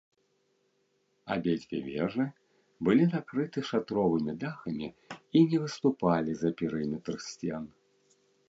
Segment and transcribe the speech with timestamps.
[1.35, 2.25] Абедзве вежы
[2.89, 7.63] былі накрыты шатровымі дахамі і не выступалі за перыметр сцен.